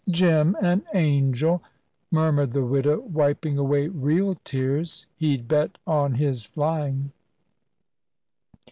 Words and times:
"Jim, 0.09 0.57
an 0.59 0.81
angel!" 0.95 1.61
murmured 2.09 2.53
the 2.53 2.65
widow, 2.65 3.01
wiping 3.01 3.59
away 3.59 3.87
real 3.87 4.33
tears. 4.43 5.05
"He'd 5.17 5.47
bet 5.47 5.77
on 5.85 6.15
his 6.15 6.43
flying." 6.43 7.11